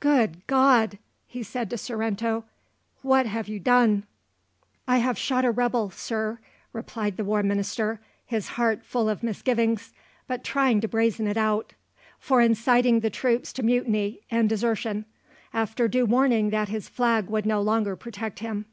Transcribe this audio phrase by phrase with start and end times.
[0.00, 2.44] "Good God!" he said to Sorrento,
[3.02, 4.04] "what have you done?"
[4.88, 6.38] "I have shot a rebel, Sir,"
[6.72, 9.92] replied the War Minister, his heart full of misgivings,
[10.26, 11.74] but trying to brazen it out,
[12.18, 15.04] "for inciting the troops to mutiny and desertion,
[15.52, 18.64] after due warning that his flag would no longer protect him."